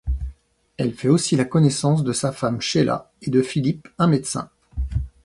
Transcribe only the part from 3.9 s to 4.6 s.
un médecin.